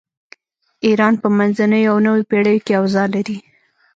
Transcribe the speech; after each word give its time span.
ایران 0.85 1.13
په 1.21 1.27
منځنیو 1.37 1.89
او 1.91 1.97
نویو 2.05 2.27
پیړیو 2.29 2.63
کې 2.65 2.73
اوضاع 2.79 3.07
لري. 3.15 3.37